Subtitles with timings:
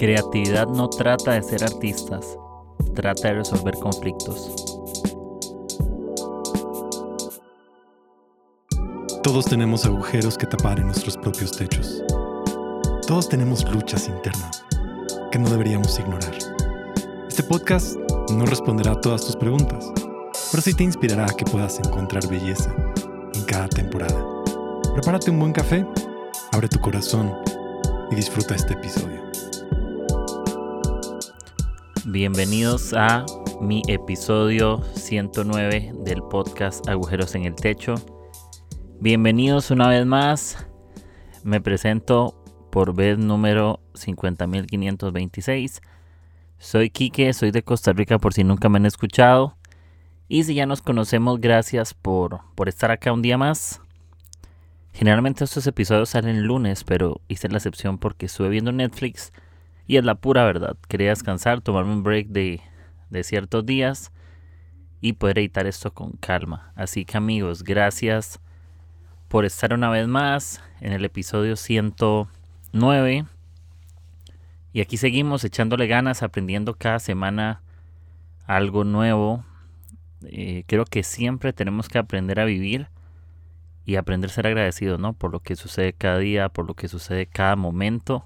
[0.00, 2.38] Creatividad no trata de ser artistas,
[2.94, 4.50] trata de resolver conflictos.
[9.22, 12.02] Todos tenemos agujeros que tapar en nuestros propios techos.
[13.06, 14.64] Todos tenemos luchas internas
[15.30, 16.32] que no deberíamos ignorar.
[17.28, 17.98] Este podcast
[18.32, 19.92] no responderá a todas tus preguntas,
[20.50, 22.74] pero sí te inspirará a que puedas encontrar belleza
[23.34, 24.24] en cada temporada.
[24.94, 25.86] Prepárate un buen café,
[26.52, 27.34] abre tu corazón
[28.10, 29.19] y disfruta este episodio.
[32.06, 33.26] Bienvenidos a
[33.60, 37.94] mi episodio 109 del podcast Agujeros en el Techo.
[39.00, 40.66] Bienvenidos una vez más.
[41.44, 45.82] Me presento por vez número 50.526.
[46.58, 49.58] Soy Quique, soy de Costa Rica por si nunca me han escuchado.
[50.26, 53.82] Y si ya nos conocemos, gracias por, por estar acá un día más.
[54.94, 59.32] Generalmente estos episodios salen lunes, pero hice la excepción porque estuve viendo Netflix
[59.90, 60.76] y es la pura verdad.
[60.86, 62.60] Quería descansar, tomarme un break de,
[63.08, 64.12] de ciertos días
[65.00, 66.72] y poder editar esto con calma.
[66.76, 68.38] Así que amigos, gracias
[69.26, 73.24] por estar una vez más en el episodio 109.
[74.72, 77.60] Y aquí seguimos echándole ganas, aprendiendo cada semana
[78.46, 79.44] algo nuevo.
[80.22, 82.86] Eh, creo que siempre tenemos que aprender a vivir
[83.84, 85.14] y aprender a ser agradecido, ¿no?
[85.14, 88.24] Por lo que sucede cada día, por lo que sucede cada momento.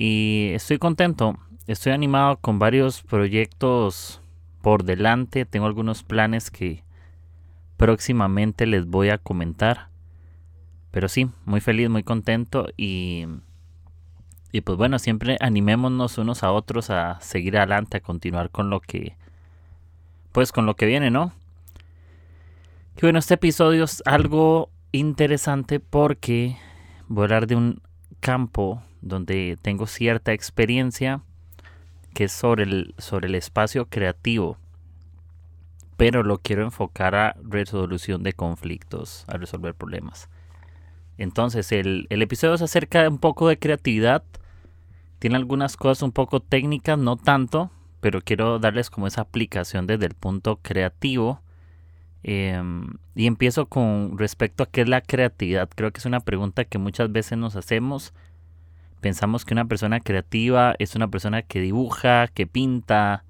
[0.00, 4.20] Y estoy contento, estoy animado con varios proyectos
[4.62, 6.84] por delante, tengo algunos planes que
[7.76, 9.88] próximamente les voy a comentar.
[10.92, 13.26] Pero sí, muy feliz, muy contento y,
[14.52, 18.78] y pues bueno, siempre animémonos unos a otros a seguir adelante, a continuar con lo
[18.78, 19.16] que,
[20.30, 21.32] pues con lo que viene, ¿no?
[22.94, 26.56] Que bueno, este episodio es algo interesante porque
[27.08, 27.82] voy a hablar de un
[28.20, 31.22] campo donde tengo cierta experiencia
[32.14, 34.56] que es sobre el, sobre el espacio creativo.
[35.96, 40.28] Pero lo quiero enfocar a resolución de conflictos, a resolver problemas.
[41.16, 44.22] Entonces, el, el episodio se acerca un poco de creatividad.
[45.18, 50.06] Tiene algunas cosas un poco técnicas, no tanto, pero quiero darles como esa aplicación desde
[50.06, 51.42] el punto creativo
[52.22, 55.68] Em, y empiezo con respecto a qué es la creatividad.
[55.74, 58.12] Creo que es una pregunta que muchas veces nos hacemos.
[59.00, 63.24] Pensamos que una persona creativa es una persona que dibuja, que pinta,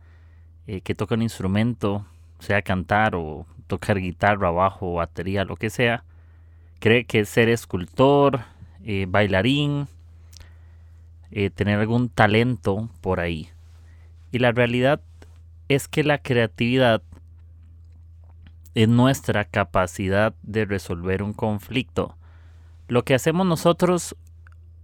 [0.66, 2.06] eh, que toca un instrumento,
[2.38, 6.04] sea cantar o tocar guitarra, bajo, batería, lo que sea.
[6.78, 8.40] Cree que ser escultor,
[8.82, 9.88] eh, bailarín,
[11.30, 13.50] eh, tener algún talento por ahí.
[14.32, 15.00] Y la realidad
[15.68, 17.02] es que la creatividad
[18.74, 22.16] es nuestra capacidad de resolver un conflicto.
[22.86, 24.16] Lo que hacemos nosotros,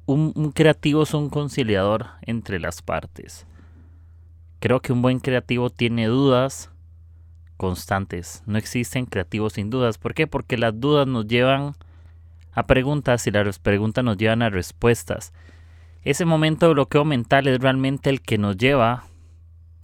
[0.06, 3.46] un, creativo es un conciliador entre las partes.
[4.60, 6.70] Creo que un buen creativo tiene dudas
[7.56, 8.42] constantes.
[8.46, 9.98] No existen creativos sin dudas.
[9.98, 10.26] ¿Por qué?
[10.26, 11.74] Porque las dudas nos llevan
[12.52, 15.32] a preguntas y las preguntas nos llevan a respuestas.
[16.02, 19.04] Ese momento de bloqueo mental es realmente el que nos lleva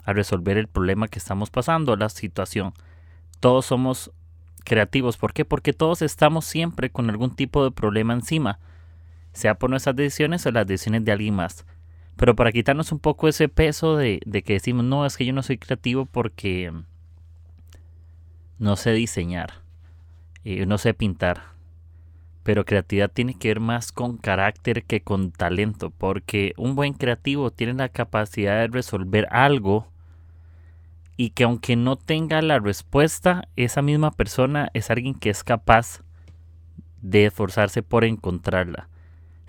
[0.04, 2.72] a resolver el problema que estamos pasando, la situación
[3.40, 4.12] todos somos
[4.64, 5.16] creativos.
[5.16, 5.44] ¿Por qué?
[5.44, 8.60] Porque todos estamos siempre con algún tipo de problema encima,
[9.40, 11.66] sea por nuestras decisiones o las decisiones de alguien más.
[12.16, 15.42] Pero para quitarnos un poco ese peso de, que decimos, no, es que yo no
[15.42, 16.70] soy creativo porque
[18.58, 19.54] no sé diseñar,
[20.44, 21.40] y no sé pintar.
[22.42, 27.50] Pero creatividad tiene que ver más con carácter que con talento, porque un buen creativo
[27.50, 29.88] tiene la capacidad de resolver algo
[31.16, 36.02] y que aunque no tenga la respuesta, esa misma persona es alguien que es capaz
[37.00, 38.89] de esforzarse por encontrarla.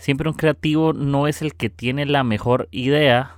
[0.01, 3.35] Siempre un creativo no es el que tiene la mejor idea,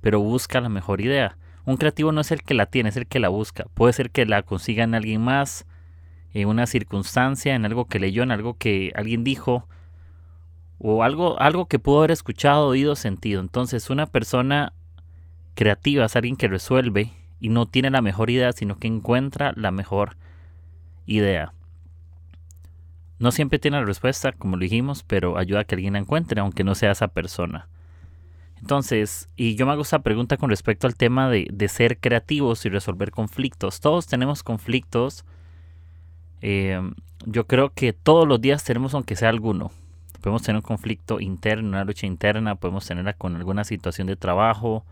[0.00, 1.38] pero busca la mejor idea.
[1.66, 3.66] Un creativo no es el que la tiene, es el que la busca.
[3.74, 5.66] Puede ser que la consiga en alguien más,
[6.34, 9.68] en una circunstancia, en algo que leyó, en algo que alguien dijo,
[10.78, 13.40] o algo, algo que pudo haber escuchado, oído, sentido.
[13.40, 14.72] Entonces, una persona
[15.54, 19.70] creativa es alguien que resuelve y no tiene la mejor idea, sino que encuentra la
[19.70, 20.16] mejor
[21.06, 21.52] idea.
[23.18, 26.40] No siempre tiene la respuesta, como lo dijimos, pero ayuda a que alguien la encuentre,
[26.40, 27.68] aunque no sea esa persona.
[28.60, 32.68] Entonces, y yo me hago esta pregunta con respecto al tema de, ser creativos y
[32.68, 33.80] resolver conflictos.
[33.80, 35.24] Todos tenemos conflictos.
[36.42, 36.80] Eh,
[37.24, 39.70] yo creo que todos los días tenemos, aunque sea alguno.
[40.20, 44.84] Podemos tener un conflicto interno, una lucha interna, podemos tenerla con alguna situación de trabajo,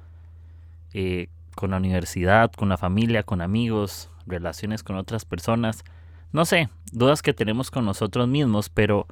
[0.92, 5.84] eh, con la universidad, con la familia, con amigos, relaciones con otras personas.
[6.32, 9.06] No sé, dudas que tenemos con nosotros mismos, pero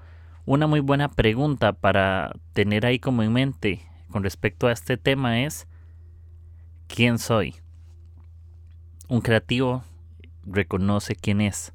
[0.46, 3.80] una muy buena pregunta para tener ahí como en mente
[4.10, 5.66] con respecto a este tema es
[6.86, 7.56] quién soy.
[9.08, 9.82] Un creativo
[10.44, 11.72] reconoce quién es.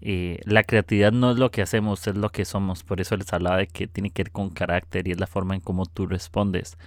[0.00, 2.82] Eh, la creatividad no es lo que hacemos, es lo que somos.
[2.82, 5.54] Por eso les hablaba de que tiene que ver con carácter y es la forma
[5.54, 6.78] en cómo tú respondes.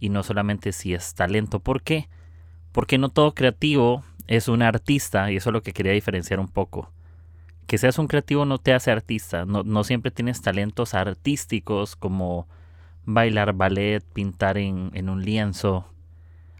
[0.00, 1.60] Y no solamente si es talento.
[1.60, 2.08] ¿Por qué?
[2.72, 6.48] Porque no todo creativo es un artista y eso es lo que quería diferenciar un
[6.48, 6.90] poco.
[7.66, 9.44] Que seas un creativo no te hace artista.
[9.44, 12.46] No, siempre tienes talentos artísticos como
[13.04, 15.86] bailar ballet, pintar en, un lienzo,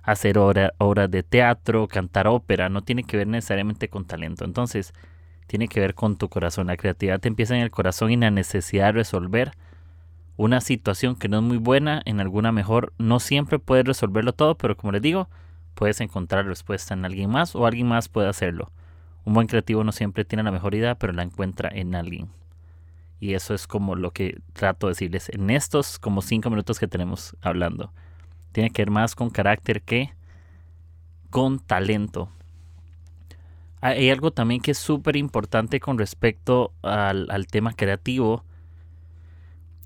[0.02, 2.68] hacer obras de teatro, cantar ópera.
[2.68, 4.44] No tiene que ver necesariamente con talento.
[4.44, 4.94] Entonces,
[5.46, 6.68] tiene que ver con tu corazón.
[6.68, 9.52] La creatividad te empieza en el corazón y en la necesidad de resolver
[10.36, 12.92] una situación que no es muy buena, en alguna mejor.
[12.98, 15.28] No siempre puedes resolverlo todo, pero como les digo,
[15.74, 18.70] puedes encontrar respuesta en alguien más o alguien más puede hacerlo.
[19.24, 22.28] Un buen creativo no siempre tiene la mejor idea, pero la encuentra en alguien.
[23.20, 26.88] Y eso es como lo que trato de decirles en estos como cinco minutos que
[26.88, 27.92] tenemos hablando.
[28.50, 30.12] Tiene que ver más con carácter que
[31.30, 32.30] con talento.
[33.80, 38.44] Hay algo también que es súper importante con respecto al, al tema creativo.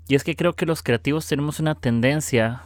[0.07, 2.63] Y es que creo que los creativos tenemos una tendencia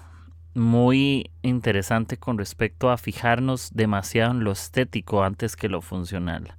[0.53, 6.55] muy interesante con respecto a fijarnos demasiado en lo estético antes que lo funcional.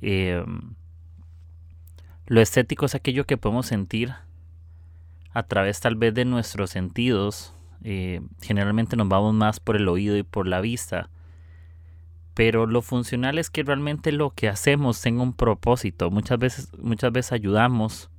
[0.00, 0.74] Em,
[2.26, 4.14] lo estético es aquello que podemos sentir
[5.32, 7.54] a través tal vez de nuestros sentidos.
[7.82, 11.10] Eh, generalmente nos vamos más por el oído y por la vista.
[12.34, 16.10] Pero lo funcional es que realmente lo que hacemos tenga un propósito.
[16.10, 18.10] Muchas veces, muchas veces ayudamos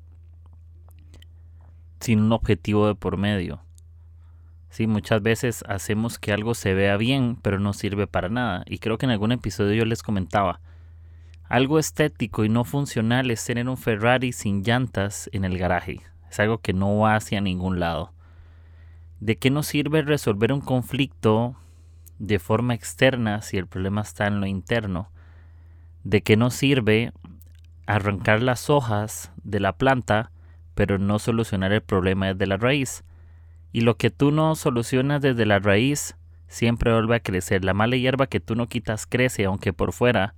[2.02, 3.62] sin un objetivo de por medio.
[4.72, 8.64] Sí, muchas veces hacemos que algo se vea bien, pero no sirve para nada.
[8.66, 10.62] Y creo que en algún episodio yo les comentaba,
[11.50, 16.00] algo estético y no funcional es tener un Ferrari sin llantas en el garaje.
[16.30, 18.14] Es algo que no va hacia ningún lado.
[19.20, 21.58] ¿De qué nos sirve resolver un conflicto
[22.18, 25.12] de forma externa si el problema está en lo interno?
[26.06, 27.12] ¿De qué nos sirve
[27.88, 30.32] arrancar las hojas de la planta
[30.76, 33.04] pero no solucionar el problema desde la raíz?
[33.72, 36.16] Y lo que tú no solucionas desde la raíz
[36.48, 37.64] siempre vuelve a crecer.
[37.64, 40.36] La mala hierba que tú no quitas crece, aunque por fuera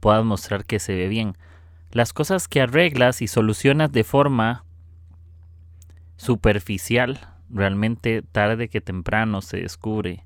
[0.00, 1.36] puedas mostrar que se ve bien.
[1.92, 4.64] Las cosas que arreglas y solucionas de forma
[6.16, 10.24] superficial, realmente tarde que temprano se descubre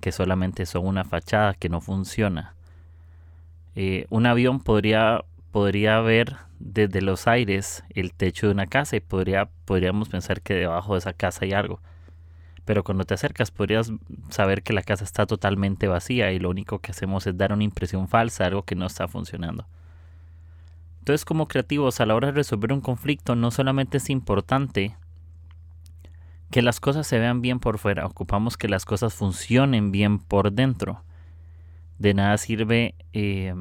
[0.00, 2.54] que solamente son una fachada que no funciona.
[3.74, 9.00] Eh, un avión podría, podría ver desde los aires el techo de una casa y
[9.00, 11.80] podría, podríamos pensar que debajo de esa casa hay algo.
[12.64, 13.92] Pero cuando te acercas podrías
[14.30, 17.64] saber que la casa está totalmente vacía y lo único que hacemos es dar una
[17.64, 19.66] impresión falsa, algo que no está funcionando.
[21.00, 24.96] Entonces como creativos a la hora de resolver un conflicto no solamente es importante
[26.52, 30.52] que las cosas se vean bien por fuera, ocupamos que las cosas funcionen bien por
[30.52, 31.02] dentro.
[31.98, 33.54] De nada sirve eh,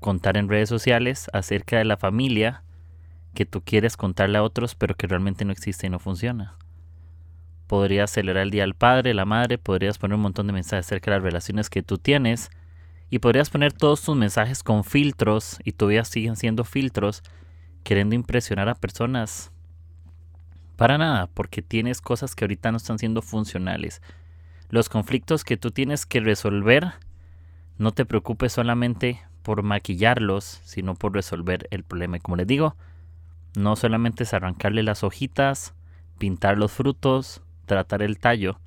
[0.00, 2.62] contar en redes sociales acerca de la familia
[3.34, 6.56] que tú quieres contarle a otros pero que realmente no existe y no funciona.
[7.66, 11.10] Podrías celebrar el Día del Padre, la Madre, podrías poner un montón de mensajes acerca
[11.10, 12.50] de las relaciones que tú tienes
[13.10, 17.22] y podrías poner todos tus mensajes con filtros y todavía siguen siendo filtros
[17.82, 19.50] queriendo impresionar a personas.
[20.76, 24.02] Para nada, porque tienes cosas que ahorita no están siendo funcionales.
[24.68, 26.92] Los conflictos que tú tienes que resolver,
[27.78, 32.18] no te preocupes solamente por maquillarlos, sino por resolver el problema.
[32.18, 32.76] Y como les digo,
[33.56, 35.74] no solamente es arrancarle las hojitas,
[36.18, 38.60] pintar los frutos, tratar el tallo,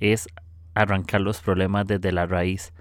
[0.00, 0.26] es
[0.72, 2.72] arrancar los problemas desde la raíz,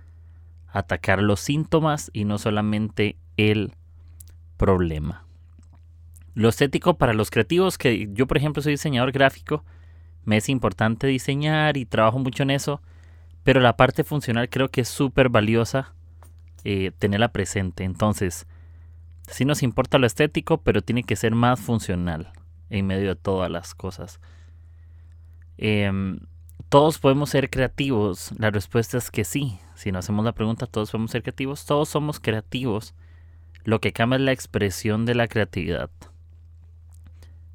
[0.69, 3.73] atacar los síntomas y no solamente el
[4.55, 5.25] problema.
[6.33, 9.65] Lo estético para los creativos, que yo por ejemplo soy diseñador gráfico,
[10.23, 12.81] me es importante diseñar y trabajo mucho en eso,
[13.43, 15.93] pero la parte funcional creo que es súper valiosa
[16.63, 17.83] eh, tenerla presente.
[17.83, 18.47] Entonces,
[19.27, 22.31] sí nos importa lo estético, pero tiene que ser más funcional
[22.69, 24.19] en medio de todas las cosas.
[25.57, 26.19] Em,
[26.69, 28.31] todos podemos ser creativos.
[28.37, 29.59] La respuesta es que sí.
[29.75, 31.65] Si nos hacemos la pregunta, todos podemos ser creativos.
[31.65, 32.93] Todos somos creativos.
[33.63, 35.89] Lo que cambia es la expresión de la creatividad.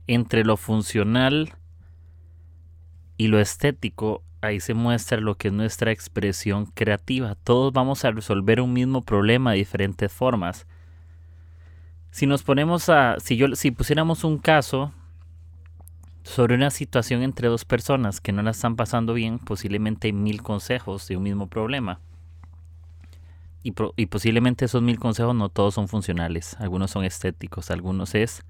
[0.06, 1.52] Entre lo funcional
[3.16, 7.36] y lo estético ahí se muestra lo que es nuestra expresión creativa.
[7.36, 10.66] Todos vamos a resolver un mismo problema de diferentes formas.
[12.10, 14.92] Si nos ponemos a, si yo, si pusiéramos un caso
[16.24, 20.42] sobre una situación entre dos personas que no la están pasando bien, posiblemente hay mil
[20.42, 22.00] consejos de un mismo problema.
[23.64, 23.70] Y,
[24.06, 28.42] posiblemente esos mil consejos no todos son funcionales, algunos son estéticos, algunos es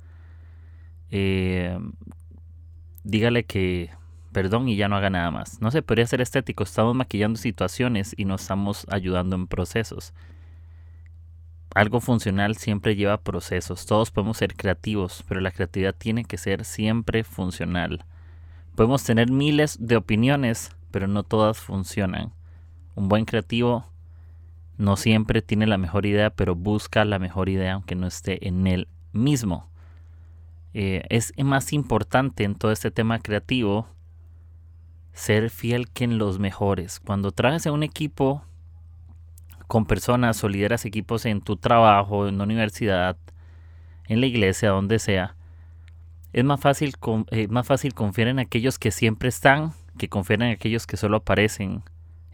[1.11, 1.79] eh,
[3.05, 3.91] dígale que
[4.33, 5.61] perdón y ya no haga nada más.
[5.61, 10.13] No se podría ser estético, estamos maquillando situaciones y no estamos ayudando en procesos.
[11.75, 13.87] Algo funcional siempre lleva procesos.
[13.87, 18.05] Todos podemos ser creativos, pero la creatividad tiene que ser siempre funcional.
[18.75, 22.33] Podemos tener miles de opiniones, pero no todas funcionan.
[22.95, 23.87] Un buen creativo
[24.77, 28.67] no siempre tiene la mejor idea, pero busca la mejor idea aunque no esté en
[28.67, 29.71] él mismo.
[30.75, 33.87] Eh, es más importante en todo este tema creativo
[35.13, 37.01] ser fiel que en los mejores.
[37.01, 38.43] Cuando traes a un equipo
[39.67, 43.17] con personas o lideras equipos en tu trabajo, en la universidad,
[44.07, 45.37] en la iglesia, donde sea,
[46.33, 46.95] es más fácil,
[47.31, 51.19] eh, más fácil confiar en aquellos que siempre están que confiar en aquellos que solo
[51.19, 51.83] aparecen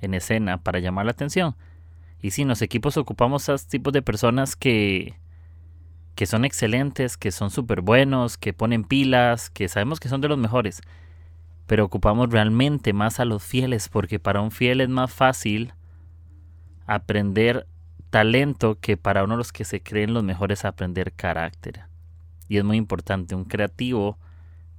[0.00, 1.56] en escena para llamar la atención.
[2.20, 5.14] Y si los equipos ocupamos a tipos de personas que,
[6.14, 10.28] que son excelentes, que son súper buenos, que ponen pilas, que sabemos que son de
[10.28, 10.82] los mejores
[11.68, 15.74] pero ocupamos realmente más a los fieles porque para un fiel es más fácil
[16.86, 17.66] aprender
[18.08, 21.82] talento que para uno de los que se creen los mejores aprender carácter.
[22.48, 24.16] Y es muy importante, un creativo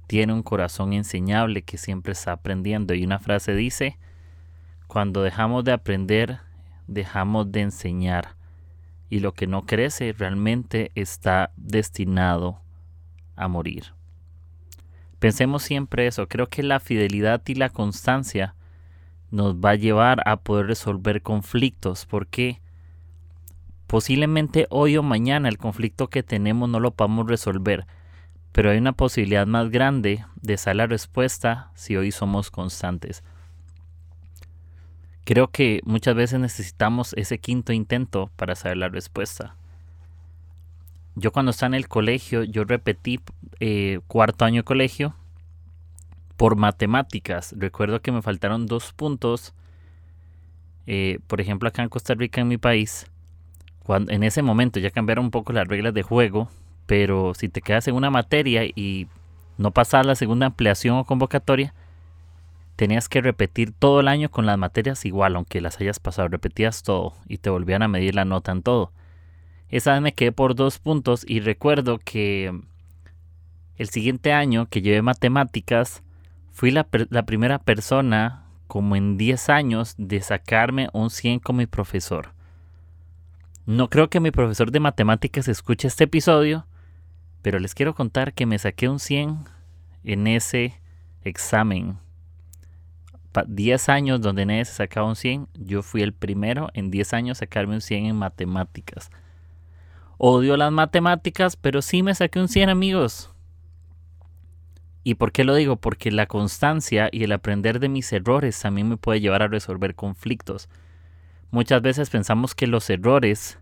[0.08, 2.92] tiene un corazón enseñable que siempre está aprendiendo.
[2.92, 3.96] Y una frase dice,
[4.88, 6.40] cuando dejamos de aprender,
[6.88, 8.34] dejamos de enseñar.
[9.08, 12.60] Y lo que no crece realmente está destinado
[13.36, 13.92] a morir.
[15.20, 16.26] Pensemos siempre eso.
[16.28, 18.54] Creo que la fidelidad y la constancia
[19.30, 22.06] nos va a llevar a poder resolver conflictos.
[22.06, 22.60] Porque
[23.86, 27.86] posiblemente hoy o mañana el conflicto que tenemos no lo podamos resolver.
[28.50, 33.22] Pero hay una posibilidad más grande de salir la respuesta si hoy somos constantes.
[35.24, 39.54] Creo que muchas veces necesitamos ese quinto intento para saber la respuesta.
[41.20, 43.20] Yo cuando estaba en el colegio, yo repetí
[43.60, 45.14] eh, cuarto año de colegio
[46.38, 47.54] por matemáticas.
[47.58, 49.52] Recuerdo que me faltaron dos puntos.
[50.86, 53.06] Eh, por ejemplo, acá en Costa Rica, en mi país,
[53.86, 56.48] en ese momento ya cambiaron un poco las reglas de juego,
[56.86, 59.06] pero si te quedas en una materia y
[59.58, 61.74] no pasas la segunda ampliación o convocatoria,
[62.76, 66.82] tenías que repetir todo el año con las materias igual, aunque las hayas pasado, repetías
[66.82, 68.90] todo y te volvían a medir la nota en todo.
[69.70, 72.52] Esa vez me quedé por dos puntos y recuerdo que
[73.80, 76.02] el siguiente año que llevé matemáticas,
[76.52, 82.34] fui la, primera persona como en 10 años de sacarme un 100 con mi profesor.
[83.64, 86.66] No creo que mi profesor de matemáticas escuche este episodio,
[87.40, 89.38] pero les quiero contar que me saqué un 100
[90.04, 90.74] en ese
[91.22, 91.96] examen.
[93.46, 97.38] 10 años donde nadie se sacaba un 100, yo fui el primero en 10 años
[97.38, 99.10] sacarme un 100 en matemáticas.
[100.22, 103.30] Odio las matemáticas, pero sí me saqué un 100 amigos.
[105.02, 105.76] ¿Y por qué lo digo?
[105.76, 109.94] Porque la constancia y el aprender de mis errores también me puede llevar a resolver
[109.94, 110.68] conflictos.
[111.50, 113.58] Muchas veces pensamos que los errores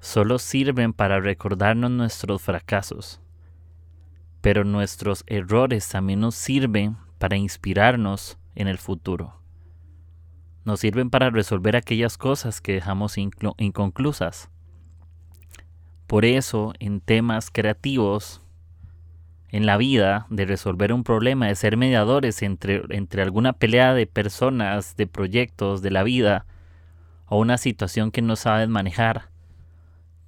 [0.00, 3.22] solo sirven para recordarnos nuestros fracasos,
[4.42, 9.40] pero nuestros errores también nos sirven para inspirarnos en el futuro.
[10.66, 14.50] Nos sirven para resolver aquellas cosas que dejamos inconclusas.
[16.08, 18.40] Por eso, en temas creativos,
[19.50, 24.06] en la vida de resolver un problema, de ser mediadores entre, entre alguna pelea de
[24.06, 26.46] personas, de proyectos, de la vida,
[27.26, 29.28] o una situación que no sabes manejar,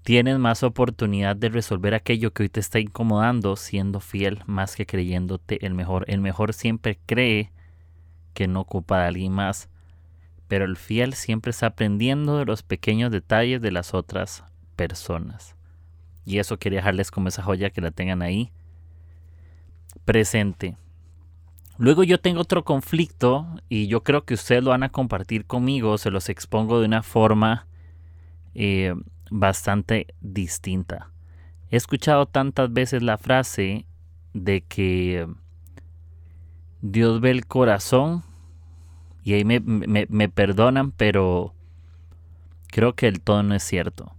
[0.03, 4.85] tienes más oportunidad de resolver aquello que hoy te está incomodando siendo fiel más que
[4.85, 6.05] creyéndote el mejor.
[6.09, 7.53] El mejor siempre cree
[8.35, 9.71] que no ocupa de alguien más,
[10.47, 14.45] pero el fiel siempre está aprendiendo de los pequeños detalles de las otras
[14.77, 15.57] personas.
[16.31, 18.53] Y eso quería dejarles como esa joya que la tengan ahí
[20.05, 20.77] presente.
[21.77, 25.99] Luego yo tengo otro conflicto y yo creo que ustedes lo van a compartir conmigo,
[25.99, 27.67] se los expongo de una forma
[28.55, 28.95] eh,
[29.29, 31.11] bastante distinta.
[31.69, 33.85] He escuchado tantas veces la frase
[34.33, 35.27] de que
[36.81, 38.23] Dios ve el corazón
[39.25, 41.55] y ahí me, me perdonan, pero
[42.69, 44.15] creo que el todo no es cierto.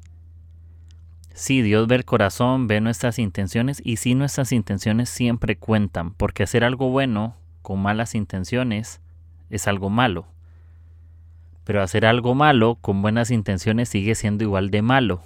[1.33, 6.43] Sí, Dios ve el corazón, ve nuestras intenciones y sí nuestras intenciones siempre cuentan, porque
[6.43, 8.99] hacer algo bueno con malas intenciones
[9.49, 10.25] es algo malo.
[11.63, 15.21] Pero hacer algo malo con buenas intenciones sigue siendo igual de malo.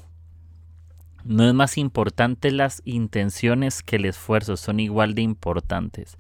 [1.23, 6.17] No es más importante las intenciones que el esfuerzo, son igual de importantes.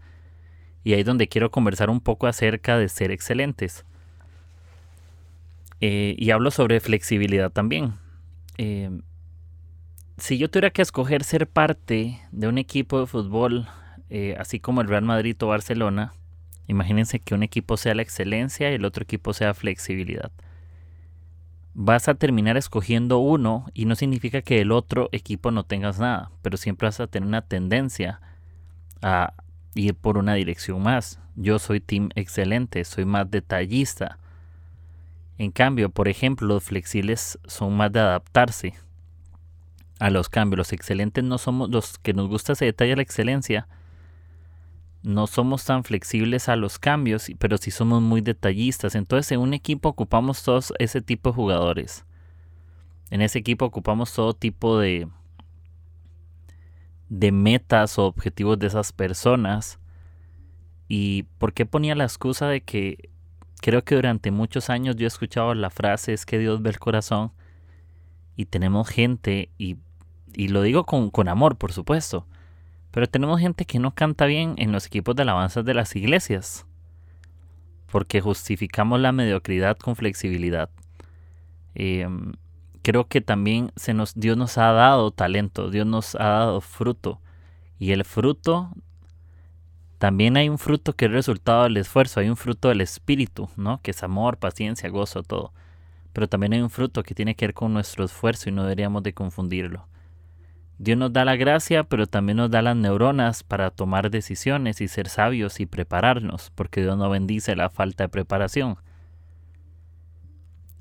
[0.83, 3.85] Y ahí es donde quiero conversar un poco acerca de ser excelentes.
[5.79, 7.93] Eh, y hablo sobre flexibilidad también.
[8.57, 8.89] Eh,
[10.17, 13.67] si yo tuviera que escoger ser parte de un equipo de fútbol
[14.09, 16.13] eh, así como el Real Madrid o Barcelona,
[16.67, 20.31] imagínense que un equipo sea la excelencia y el otro equipo sea flexibilidad.
[21.73, 26.31] Vas a terminar escogiendo uno y no significa que el otro equipo no tengas nada,
[26.41, 28.21] pero siempre vas a tener una tendencia
[29.01, 29.33] a
[29.73, 31.19] ir por una dirección más.
[31.35, 34.19] Yo soy team excelente, soy más detallista.
[35.37, 38.75] En cambio, por ejemplo, los flexibles son más de adaptarse
[39.99, 40.57] a los cambios.
[40.57, 43.67] Los excelentes no somos los que nos gusta ese detalle la excelencia.
[45.03, 48.95] No somos tan flexibles a los cambios, pero sí somos muy detallistas.
[48.95, 52.05] Entonces, en un equipo ocupamos todos ese tipo de jugadores.
[53.11, 55.07] En ese equipo ocupamos todo tipo de
[57.07, 59.79] de metas o objetivos de esas personas.
[60.87, 63.09] ¿Y por qué ponía la excusa de que
[63.61, 66.79] creo que durante muchos años yo he escuchado la frase es que Dios ve el
[66.79, 67.31] corazón
[68.35, 69.77] y tenemos gente, y,
[70.35, 72.25] y lo digo con, con, amor por supuesto,
[72.91, 76.65] pero tenemos gente que no canta bien en los equipos de alabanzas de las iglesias,
[77.91, 80.69] porque justificamos la mediocridad con flexibilidad.
[81.75, 82.07] Eh,
[82.81, 87.19] creo que también se nos, Dios nos ha dado talento, Dios nos ha dado fruto.
[87.79, 88.69] Y el fruto,
[89.97, 93.81] también hay un fruto que es resultado del esfuerzo, hay un fruto del espíritu, ¿no?
[93.81, 95.51] Que es amor, paciencia, gozo, todo.
[96.13, 99.01] Pero también hay un fruto que tiene que ver con nuestro esfuerzo y no deberíamos
[99.01, 99.87] de confundirlo.
[100.77, 104.87] Dios nos da la gracia, pero también nos da las neuronas para tomar decisiones y
[104.89, 108.77] ser sabios y prepararnos, porque Dios no bendice la falta de preparación.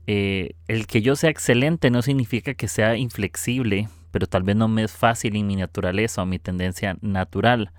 [0.06, 4.68] Eh, el que yo sea excelente no significa que sea inflexible, pero tal vez no
[4.68, 7.70] me es fácil en mi naturaleza o mi tendencia natural.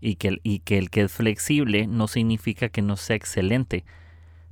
[0.00, 3.84] Y que, y que el que es flexible no significa que no sea excelente,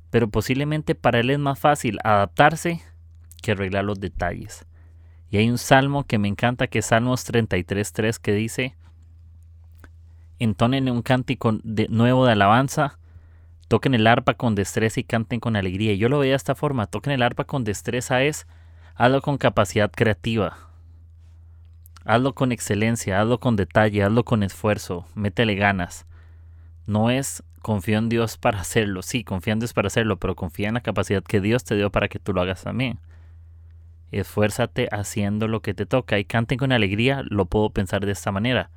[0.09, 2.81] pero posiblemente para él es más fácil adaptarse
[3.41, 4.66] que arreglar los detalles.
[5.29, 8.75] Y hay un salmo que me encanta, que es Salmos 33.3, que dice,
[10.39, 12.97] entonen un cántico de, nuevo de alabanza
[13.67, 15.93] toquen el arpa con destreza y canten con alegría.
[15.93, 18.47] yo lo veía de esta forma, toquen el arpa con destreza es,
[18.95, 20.57] hazlo con capacidad creativa,
[22.05, 26.05] hazlo con excelencia, hazlo con detalle, hazlo con esfuerzo, métele ganas.
[26.85, 30.69] No es confío en Dios para hacerlo, sí, confía en Dios para hacerlo, pero confía
[30.69, 32.99] en la capacidad que Dios te dio para que tú lo hagas también.
[34.11, 38.31] Esfuérzate haciendo lo que te toca y canten con alegría, lo puedo pensar de esta
[38.31, 38.69] manera.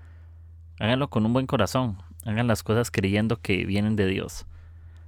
[0.78, 4.46] Háganlo con un buen corazón, hagan las cosas creyendo que vienen de Dios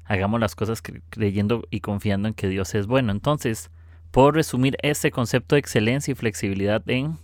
[0.05, 3.13] hagamos las cosas creyendo y confiando en que Dios es bueno.
[3.13, 3.71] Entonces,
[4.11, 7.19] puedo resumir ese concepto de excelencia y flexibilidad en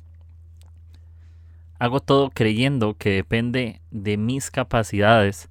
[1.78, 5.48] hago todo creyendo que depende de mis capacidades,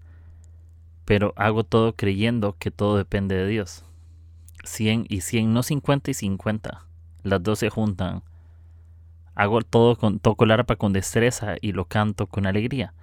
[1.06, 3.86] pero hago todo creyendo que todo depende de Dios.
[4.66, 6.87] 100 y 100, no 50 y 50.
[7.24, 8.24] Las dos se juntan.
[9.36, 12.94] Hago todo con toco el arpa con destreza y lo canto con alegría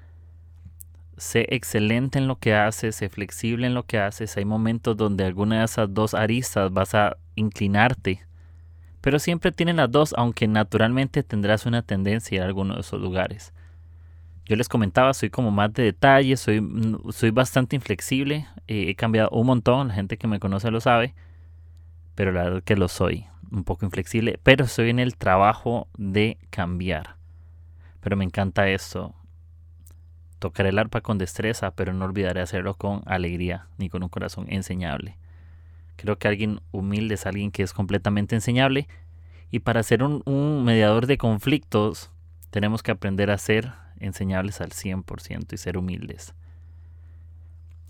[1.17, 4.37] sé excelente en lo que haces, sé flexible en lo que haces.
[4.37, 8.27] Hay momentos donde alguna de esas dos aristas vas a inclinarte.
[9.01, 13.53] Pero siempre tienen las dos, aunque naturalmente tendrás una tendencia a alguno de esos lugares.
[14.47, 18.47] Yo les comentaba, soy como más de detalle, soy, mm, soy bastante inflexible.
[18.67, 21.15] Eh, he cambiado un montón, la gente que me conoce lo sabe.
[22.15, 24.39] Pero la verdad que lo soy, un poco inflexible.
[24.43, 27.17] Pero estoy en el trabajo de cambiar.
[28.01, 29.15] Pero me encanta esto
[30.45, 34.45] Tocaré el arpa con destreza, pero no olvidaré hacerlo con alegría ni con un corazón
[34.51, 35.17] enseñable.
[35.97, 38.87] Creo que alguien humilde es alguien que es completamente enseñable
[39.51, 42.11] y para ser un, un mediador de conflictos
[42.51, 46.35] tenemos que aprender a ser enseñables al 100% y ser humildes.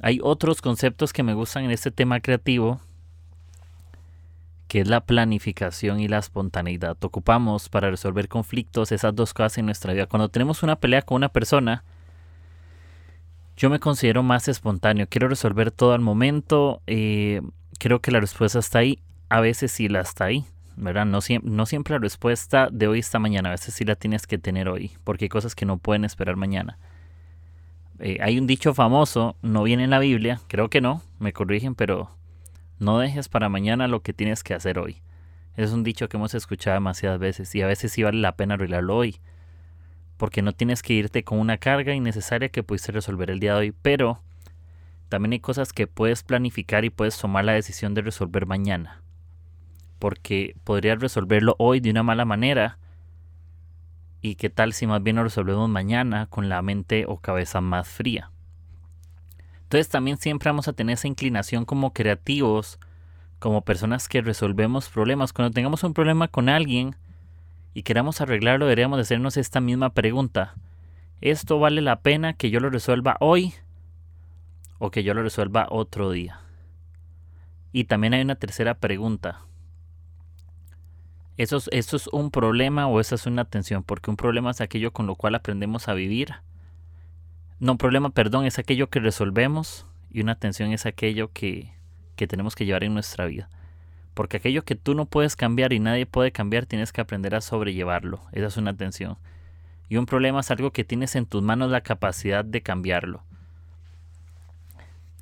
[0.00, 2.80] Hay otros conceptos que me gustan en este tema creativo,
[4.68, 6.96] que es la planificación y la espontaneidad.
[7.02, 10.06] Ocupamos para resolver conflictos esas dos cosas en nuestra vida.
[10.06, 11.84] Cuando tenemos una pelea con una persona,
[13.56, 17.40] yo me considero más espontáneo, quiero resolver todo al momento, eh,
[17.78, 18.98] creo que la respuesta está ahí,
[19.28, 20.44] a veces sí la está ahí,
[20.76, 21.06] ¿verdad?
[21.06, 24.68] No, siempre la respuesta de hoy está mañana, a veces sí la tienes que tener
[24.68, 26.78] hoy, porque hay cosas que no pueden esperar mañana.
[28.00, 31.76] Eh, hay un dicho famoso, no viene en la Biblia, creo que no, me corrigen,
[31.76, 32.10] pero
[32.78, 35.02] no dejes para mañana lo que tienes que hacer hoy.
[35.56, 38.54] Es un dicho que hemos escuchado demasiadas veces y a veces sí vale la pena
[38.54, 39.20] arreglarlo hoy
[40.16, 43.58] porque no tienes que irte con una carga innecesaria que pudiste resolver el día de
[43.58, 44.20] hoy, pero
[45.08, 49.02] también hay cosas que puedes planificar y puedes tomar la decisión de resolver mañana,
[49.98, 52.78] porque podrías resolverlo hoy de una mala manera
[54.20, 57.88] y qué tal si más bien lo resolvemos mañana con la mente o cabeza más
[57.88, 58.30] fría.
[59.74, 62.78] Entonces también siempre vamos a tener esa inclinación como creativos,
[63.40, 65.32] como personas que resolvemos problemas.
[65.32, 66.94] Cuando tengamos un problema con alguien,
[67.74, 70.54] y queramos arreglarlo, deberíamos hacernos esta misma pregunta.
[71.20, 73.52] ¿esto vale la pena que yo lo resuelva hoy
[74.78, 76.38] o que yo lo resuelva otro día?
[77.72, 79.40] Y también hay una tercera pregunta.
[81.36, 83.82] ¿Eso es, ¿Eso es un problema o esa es una tensión?
[83.82, 86.36] Porque un problema es aquello con lo cual aprendemos a vivir.
[87.64, 91.72] No, problema, perdón, es aquello que resolvemos y una tensión es aquello que,
[92.14, 93.48] que tenemos que llevar en nuestra vida.
[94.12, 97.40] Porque aquello que tú no puedes cambiar y nadie puede cambiar, tienes que aprender a
[97.40, 98.20] sobrellevarlo.
[98.32, 99.16] Esa es una tensión.
[99.88, 103.22] Y un problema es algo que tienes en tus manos la capacidad de cambiarlo.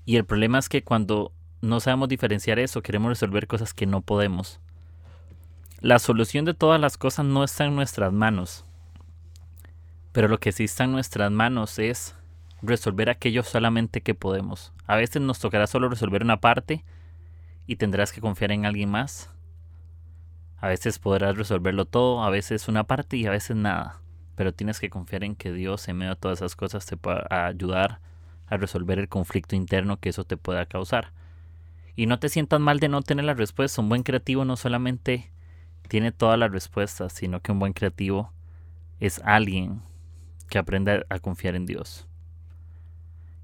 [0.04, 4.00] Y el problema es que cuando no sabemos diferenciar eso, queremos resolver cosas que no
[4.00, 4.58] podemos.
[5.80, 8.64] La solución de todas las cosas no está en nuestras manos.
[10.10, 12.16] Pero lo que sí está en nuestras manos es
[12.62, 14.72] resolver aquello solamente que podemos.
[14.86, 16.84] A veces nos tocará solo resolver una parte
[17.66, 19.30] y tendrás que confiar en alguien más.
[20.58, 24.00] A veces podrás resolverlo todo, a veces una parte y a veces nada.
[24.36, 27.26] Pero tienes que confiar en que Dios en medio de todas esas cosas te pueda
[27.30, 28.00] ayudar
[28.46, 31.12] a resolver el conflicto interno que eso te pueda causar.
[31.96, 33.82] Y no te sientas mal de no tener la respuesta.
[33.82, 35.30] Un buen creativo no solamente
[35.88, 38.32] tiene todas las respuestas, sino que un buen creativo
[39.00, 39.82] es alguien
[40.48, 42.06] que aprende a confiar en Dios.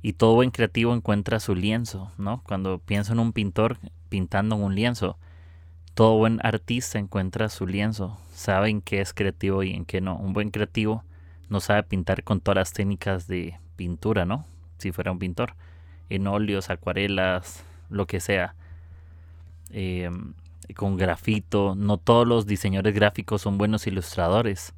[0.02, 2.42] Y todo buen creativo encuentra su lienzo, ¿no?
[2.44, 5.18] Cuando pienso en un pintor pintando en un lienzo,
[5.94, 10.16] todo buen artista encuentra su lienzo, sabe en qué es creativo y en qué no.
[10.16, 11.02] Un buen creativo
[11.48, 14.44] no sabe pintar con todas las técnicas de pintura, ¿no?
[14.78, 15.54] Si fuera un pintor,
[16.08, 18.54] en óleos, acuarelas, lo que sea.
[19.70, 20.34] Em,
[20.76, 24.74] con grafito, no todos los diseñadores gráficos son buenos ilustradores.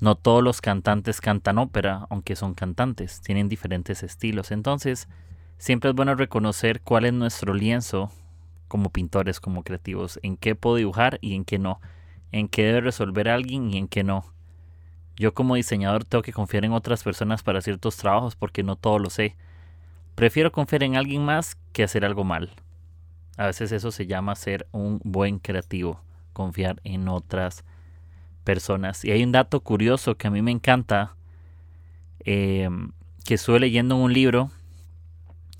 [0.00, 4.50] No todos los cantantes cantan ópera, aunque son cantantes, tienen diferentes estilos.
[4.50, 5.08] Entonces,
[5.56, 8.10] siempre es bueno reconocer cuál es nuestro lienzo
[8.68, 11.80] como pintores, como creativos, en qué puedo dibujar y en qué no,
[12.32, 14.24] en qué debe resolver alguien y en qué no.
[15.16, 18.98] Yo como diseñador tengo que confiar en otras personas para ciertos trabajos porque no todo
[18.98, 19.36] lo sé.
[20.16, 22.50] Prefiero confiar en alguien más que hacer algo mal.
[23.36, 26.00] A veces eso se llama ser un buen creativo,
[26.32, 27.73] confiar en otras personas
[28.44, 29.04] personas.
[29.04, 31.16] Y hay un dato curioso que a mí me encanta,
[32.20, 32.68] eh,
[33.24, 34.50] que estuve leyendo en un libro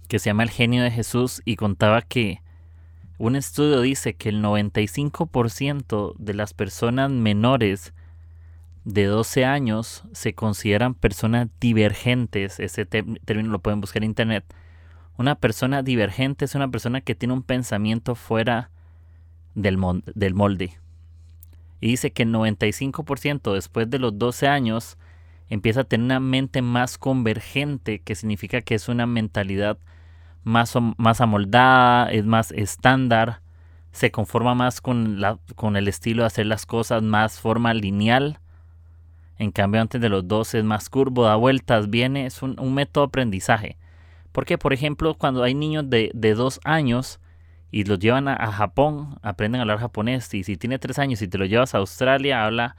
[0.08, 2.40] que se llama El genio de Jesús y contaba que
[3.18, 7.94] un estudio dice que el 95% de las personas menores
[8.84, 12.60] de 12 años se consideran personas divergentes.
[12.60, 14.44] Ese término lo pueden buscar en internet.
[15.16, 18.70] Una persona divergente es una persona que tiene un pensamiento fuera
[19.54, 20.78] del molde.
[21.80, 24.96] Y dice que el 95% después de los 12 años
[25.48, 29.78] empieza a tener una mente más convergente, que significa que es una mentalidad
[30.42, 33.40] más, más amoldada, es más estándar,
[33.92, 38.40] se conforma más con, la, con el estilo de hacer las cosas, más forma lineal.
[39.38, 43.04] En cambio, antes de los 12 es más curvo, da vueltas, viene, es un, método
[43.04, 43.78] de aprendizaje.
[44.32, 47.20] Porque, por ejemplo, cuando hay niños de, de dos años,
[47.74, 50.32] y los llevan a, Japón, aprenden a hablar japonés.
[50.32, 52.76] Y si tiene tres años y te lo llevas a Australia, habla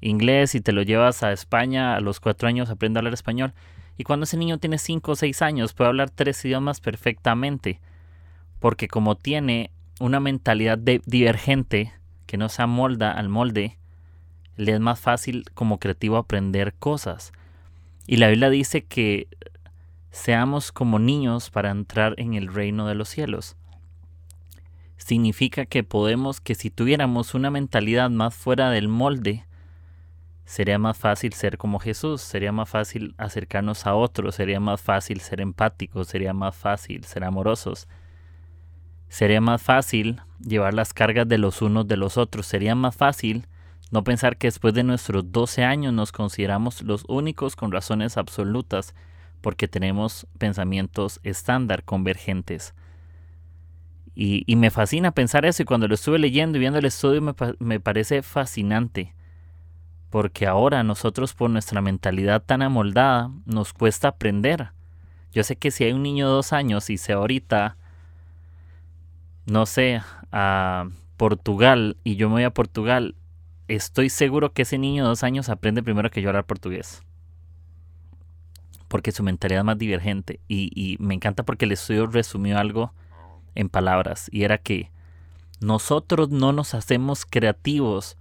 [0.00, 0.56] inglés.
[0.56, 3.54] Y te lo llevas a España, a los cuatro años aprende a hablar español.
[3.96, 7.78] Y cuando ese niño tiene cinco o seis años, puede hablar tres idiomas perfectamente.
[8.58, 11.92] Porque como tiene una mentalidad divergente
[12.26, 13.78] que no se amolda al molde,
[14.56, 17.30] le es más fácil como creativo aprender cosas.
[18.08, 19.28] Y la Biblia dice que
[20.10, 23.56] seamos como niños para entrar en el reino de los cielos
[25.04, 29.44] significa que podemos, que si tuviéramos una mentalidad más fuera del molde,
[30.44, 35.20] sería más fácil ser como Jesús, sería más fácil acercarnos a otros, sería más fácil
[35.20, 37.88] ser empáticos, sería más fácil ser amorosos,
[39.08, 43.46] sería más fácil llevar las cargas de los unos de los otros, sería más fácil
[43.90, 48.94] no pensar que después de nuestros 12 años nos consideramos los únicos con razones absolutas
[49.42, 52.74] porque tenemos pensamientos estándar convergentes.
[54.14, 57.80] Y, me fascina pensar eso y cuando lo estuve leyendo y viendo el estudio me,
[57.80, 59.14] parece fascinante.
[60.10, 64.70] Porque ahora nosotros por nuestra mentalidad tan amoldada nos cuesta aprender.
[65.32, 67.76] Yo sé que si hay un niño de dos años y se ahorita,
[69.46, 73.14] no sé, a Portugal y yo me voy a Portugal,
[73.68, 77.02] estoy seguro que ese niño de dos años aprende primero que yo hablar portugués.
[78.88, 80.38] Porque su mentalidad es más divergente.
[80.48, 82.92] Y, y me encanta porque el estudio resumió algo
[83.54, 84.90] en palabras, y era que
[85.60, 88.16] nosotros no nos hacemos creativos,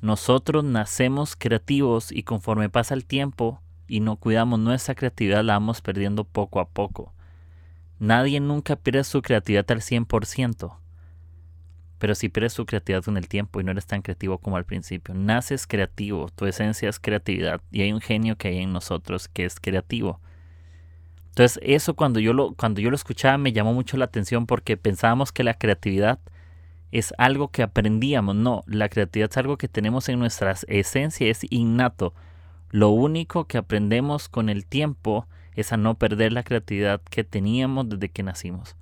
[0.00, 5.80] nosotros nacemos creativos y conforme pasa el tiempo y no cuidamos nuestra creatividad la vamos
[5.80, 7.12] perdiendo poco a poco.
[7.98, 10.76] Nadie nunca pierde su creatividad al 100%,
[11.98, 14.64] pero si pierdes tu creatividad con el tiempo y no eres tan creativo como al
[14.64, 15.14] principio.
[15.14, 19.44] Naces creativo, tu esencia es creatividad y hay un genio que hay en nosotros que
[19.44, 20.20] es creativo.
[21.32, 24.76] Entonces eso cuando yo lo, cuando yo lo escuchaba me llamó mucho la atención porque
[24.76, 26.18] pensábamos que la creatividad
[26.90, 28.36] es algo que aprendíamos.
[28.36, 32.14] No, la creatividad es algo que tenemos en nuestra esencia, es innato.
[32.70, 37.88] Lo único que aprendemos con el tiempo es a no perder la creatividad que teníamos
[37.88, 38.76] desde que nacimos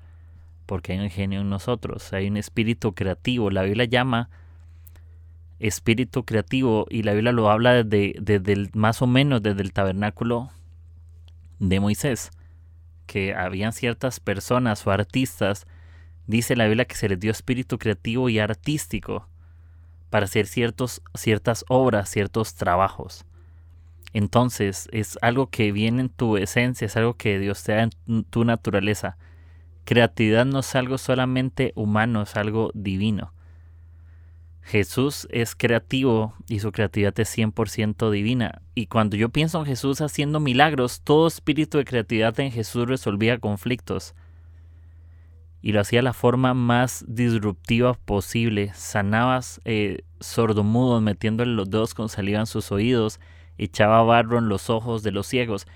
[0.71, 3.51] porque hay un genio en nosotros, hay un espíritu creativo.
[3.51, 4.31] La Biblia llama
[5.59, 10.49] espíritu creativo y la Biblia lo habla desde, desde más o menos desde el tabernáculo
[11.59, 12.31] de Moisés,
[13.11, 15.66] que habían ciertas personas o artistas,
[16.29, 19.27] dice la Biblia que se les dio espíritu creativo y artístico
[20.11, 23.25] para hacer ciertos, ciertas obras, ciertos trabajos.
[24.12, 28.25] Entonces es algo que viene en tu esencia, es algo que Dios te da en
[28.25, 29.16] tu naturaleza
[29.90, 33.33] creatividad no es algo solamente humano, es algo divino.
[34.62, 38.62] Jesús es creativo y su creatividad es 100% divina.
[38.75, 43.38] Y cuando yo pienso en Jesús haciendo milagros, todo espíritu de creatividad en Jesús resolvía
[43.38, 44.14] conflictos.
[45.62, 48.73] Y lo hacía de la forma más disruptiva posible.
[48.75, 53.20] Sanabas eh, sordomudos metiéndole los dedos con saliva en sus oídos,
[53.59, 55.66] echaba barro en los ojos de los ciegos.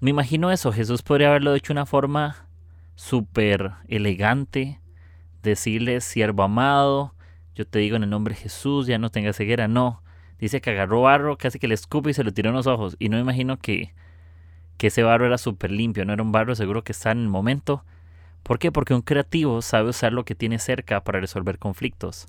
[0.00, 2.46] Me imagino eso, Jesús podría haberlo hecho de una forma
[2.94, 4.80] súper elegante,
[5.42, 7.14] decirle, siervo amado,
[7.54, 9.68] yo te digo en el nombre de Jesús, ya no tengas ceguera.
[9.68, 10.02] No,
[10.38, 12.96] dice que agarró barro, casi que le escupe y se lo tiró en los ojos.
[12.98, 13.92] Y no me imagino que,
[14.78, 17.28] que ese barro era súper limpio, no era un barro seguro que está en el
[17.28, 17.84] momento.
[18.42, 18.72] ¿Por qué?
[18.72, 22.26] Porque un creativo sabe usar lo que tiene cerca para resolver conflictos.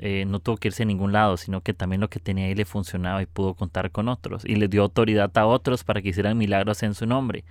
[0.00, 2.54] Eh, no tuvo que irse a ningún lado, sino que también lo que tenía ahí
[2.54, 4.44] le funcionaba y pudo contar con otros.
[4.44, 7.44] Y le dio autoridad a otros para que hicieran milagros en su nombre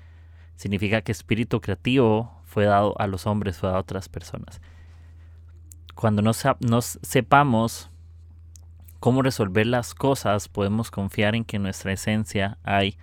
[0.57, 4.59] significa que espíritu creativo fue dado a los hombres, fue dado a otras personas.
[5.97, 7.89] Cuando no, sepamos
[8.99, 12.99] cómo resolver las cosas, podemos confiar en que en nuestra esencia hay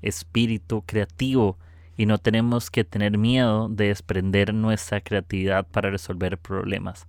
[0.00, 1.58] espíritu creativo
[1.94, 7.06] y no tenemos que tener miedo de desprender nuestra creatividad para resolver problemas.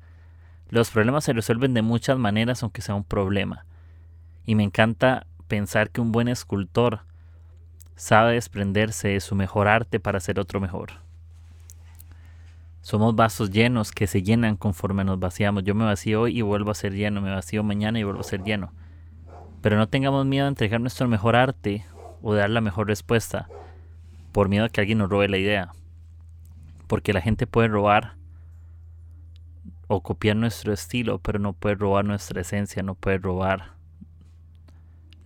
[0.68, 3.66] Los problemas se resuelven de muchas maneras aunque sea un problema.
[4.46, 7.06] Y me encanta pensar que un buen escultor
[7.96, 11.09] sabe desprenderse de su mejor arte para hacer otro mejor.
[12.82, 15.64] Somos vasos llenos que se llenan conforme nos vaciamos.
[15.64, 18.24] Yo me vacío hoy y vuelvo a ser lleno, me vacío mañana y vuelvo a
[18.24, 18.72] ser lleno.
[19.62, 21.86] Pero no tengamos miedo de entregar nuestro mejor arte
[22.22, 23.50] o de dar la mejor respuesta
[24.32, 25.74] por miedo a que alguien nos robe la idea.
[26.88, 28.16] Porque la gente puede robar
[29.88, 33.74] o copiar nuestro estilo, pero no puede robar nuestra esencia, no puede robar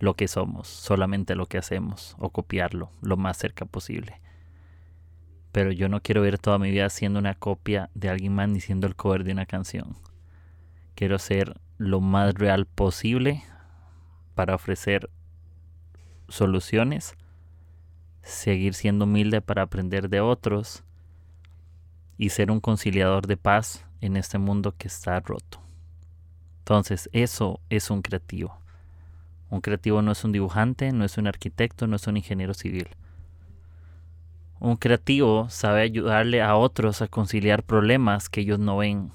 [0.00, 4.23] lo que somos, solamente lo que hacemos, o copiarlo lo más cerca posible.
[5.54, 8.58] Pero yo no quiero ver toda mi vida siendo una copia de alguien más ni
[8.60, 9.94] siendo el cover de una canción.
[10.96, 13.44] Quiero ser lo más real posible
[14.34, 15.08] para ofrecer
[16.28, 17.14] soluciones,
[18.20, 20.82] seguir siendo humilde para aprender de otros
[22.18, 25.60] y ser un conciliador de paz en este mundo que está roto.
[26.58, 28.58] Entonces, eso es un creativo.
[29.50, 32.88] Un creativo no es un dibujante, no es un arquitecto, no es un ingeniero civil.
[34.64, 39.12] Un creativo sabe ayudarle a otros a conciliar problemas que ellos no ven.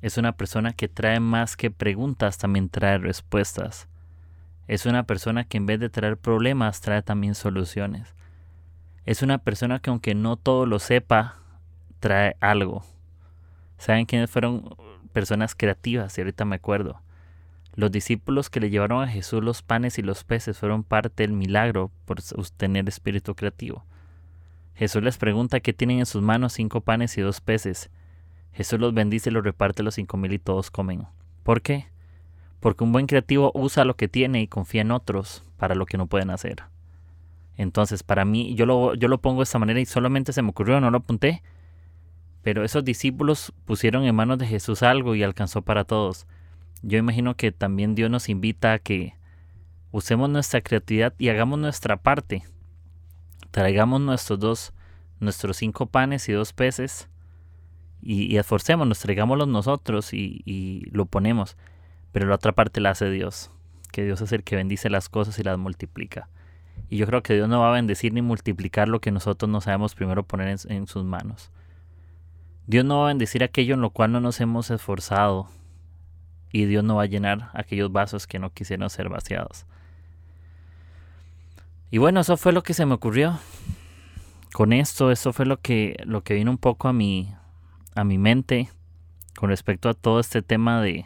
[0.00, 3.88] Es una persona que trae más que preguntas, también trae respuestas.
[4.68, 8.14] Es una persona que en vez de traer problemas, trae también soluciones.
[9.04, 11.34] Es una persona que aunque no todo lo sepa,
[11.98, 12.84] trae algo.
[13.78, 14.76] ¿Saben quiénes fueron
[15.12, 16.16] personas creativas?
[16.16, 17.02] Y ahorita me acuerdo.
[17.74, 21.32] Los discípulos que le llevaron a Jesús los panes y los peces fueron parte del
[21.32, 22.22] milagro por
[22.56, 23.84] tener espíritu creativo.
[24.74, 27.90] Jesús les pregunta qué tienen en sus manos cinco panes y dos peces.
[28.52, 31.06] Jesús los bendice y los reparte los cinco mil y todos comen.
[31.42, 31.86] ¿Por qué?
[32.60, 35.98] Porque un buen creativo usa lo que tiene y confía en otros para lo que
[35.98, 36.62] no pueden hacer.
[37.56, 40.50] Entonces, para mí, yo lo, yo lo pongo de esta manera y solamente se me
[40.50, 41.42] ocurrió, no lo apunté.
[42.42, 46.26] Pero esos discípulos pusieron en manos de Jesús algo y alcanzó para todos
[46.82, 49.14] yo imagino que también Dios nos invita a que
[49.92, 52.42] usemos nuestra creatividad y hagamos nuestra parte.
[53.52, 54.72] Traigamos nuestros dos,
[55.20, 57.08] nuestros cinco panes y dos peces
[58.02, 61.56] y, esforcémonos, traigámoslos nosotros y, y lo ponemos.
[62.10, 63.52] Pero la otra parte la hace Dios,
[63.92, 66.28] que Dios es el que bendice las cosas y las multiplica.
[66.90, 69.60] Y yo creo que Dios no va a bendecir ni multiplicar lo que nosotros no
[69.60, 71.52] sabemos primero poner en sus manos.
[72.66, 75.48] Dios no va a bendecir aquello en lo cual no nos hemos esforzado,
[76.52, 79.66] y Dios no va a llenar aquellos vasos que no quisieron ser vaciados.
[81.92, 83.38] Y bueno, eso fue lo que se me ocurrió.
[84.54, 87.34] Con esto, eso fue lo que, lo que vino un poco a mi,
[87.94, 88.70] a mi mente.
[89.36, 91.04] con respecto a todo este tema de,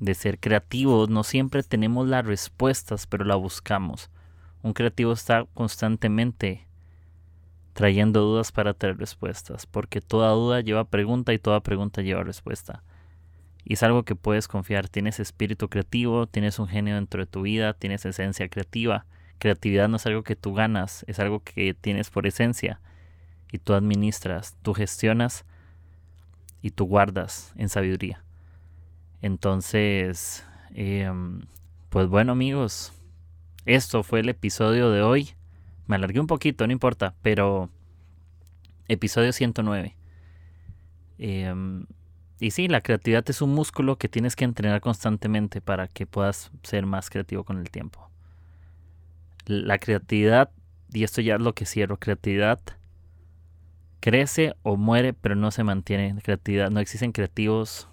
[0.00, 4.08] de ser creativos, no siempre tenemos las respuestas, pero la buscamos.
[4.62, 6.66] Un creativo está constantemente
[7.74, 12.82] trayendo dudas para tener respuestas, porque toda duda lleva pregunta y toda pregunta lleva respuesta.
[13.64, 17.42] Y es algo que puedes confiar, tienes espíritu creativo, tienes un genio dentro de tu
[17.42, 19.04] vida, tienes esencia creativa.
[19.38, 22.80] Creatividad no es algo que tú ganas, es algo que tienes por esencia
[23.52, 25.44] y tú administras, tú gestionas
[26.62, 28.24] y tú guardas en sabiduría.
[29.22, 30.44] Entonces,
[30.74, 31.42] em,
[31.90, 32.92] pues bueno amigos,
[33.64, 35.30] esto fue el episodio de hoy.
[35.86, 37.70] Me alargué un poquito, no importa, pero
[38.88, 39.96] episodio 109.
[41.18, 41.86] Em,
[42.40, 46.50] y sí, la creatividad es un músculo que tienes que entrenar constantemente para que puedas
[46.62, 48.10] ser más creativo con el tiempo.
[49.46, 50.50] La creatividad,
[50.92, 52.60] y esto ya es lo que cierro, creatividad
[54.00, 56.14] crece o muere, pero no se mantiene.
[56.22, 57.88] Creatividad, no existen creativos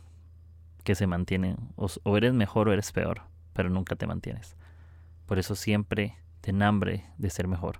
[0.83, 1.55] que se mantienen.
[1.75, 3.21] O, o eres mejor o eres peor,
[3.53, 4.57] pero nunca te mantienes.
[5.25, 7.79] Por eso siempre ten hambre de ser mejor.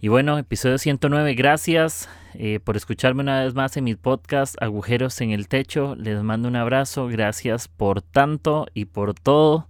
[0.00, 5.20] Y bueno, episodio 109, gracias eh, por escucharme una vez más en mi podcast Agujeros
[5.20, 5.94] en el Techo.
[5.94, 9.68] Les mando un abrazo, gracias por tanto y por todo.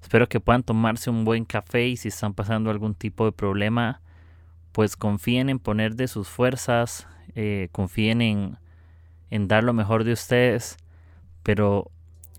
[0.00, 4.00] Espero que puedan tomarse un buen café y si están pasando algún tipo de problema,
[4.72, 8.58] pues confíen en poner de sus fuerzas, eh, confíen en,
[9.30, 10.76] en dar lo mejor de ustedes,
[11.42, 11.90] pero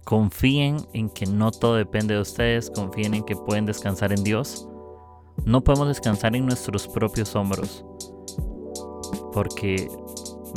[0.04, 4.67] confíen en que no todo depende de ustedes, confíen en que pueden descansar en Dios.
[5.45, 7.86] No podemos descansar en nuestros propios hombros,
[9.34, 9.88] porque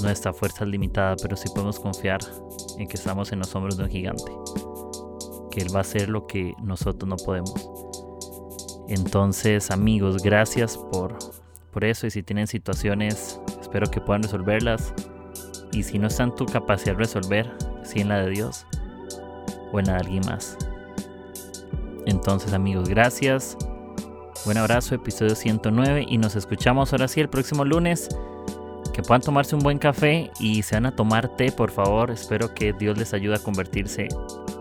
[0.03, 2.21] nuestra fuerza es limitada, pero sí podemos confiar
[2.79, 4.33] en que estamos en los hombros de un gigante,
[5.53, 7.55] que Él va a hacer lo que nosotros no podemos.
[8.88, 11.19] Entonces, amigos, gracias por,
[11.71, 14.95] por eso y si tienen situaciones, espero que puedan resolverlas.
[15.71, 17.51] Y si no está en tu capacidad de resolver,
[17.85, 18.67] sí en la de Dios
[19.73, 20.57] o en la de alguien más.
[22.07, 23.57] Entonces, amigos, gracias.
[24.45, 28.09] Buen abrazo, episodio 109 y nos escuchamos ahora sí el próximo lunes.
[28.93, 32.11] Que puedan tomarse un buen café y se van a tomar té, por favor.
[32.11, 34.09] Espero que Dios les ayude a convertirse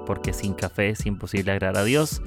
[0.05, 2.21] porque sin café es imposible agradar a Dios.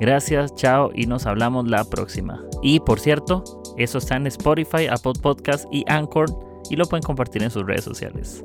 [0.00, 2.42] Gracias, chao y nos hablamos la próxima.
[2.62, 3.44] Y por cierto,
[3.76, 6.26] eso está en Spotify, Apple Podcast y Anchor
[6.70, 8.44] y lo pueden compartir en sus redes sociales.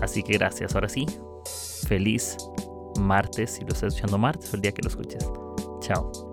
[0.00, 1.06] Así que gracias, ahora sí.
[1.86, 2.36] Feliz
[3.00, 5.28] martes, si lo estás escuchando martes, el día que lo escuches.
[5.80, 6.31] Chao.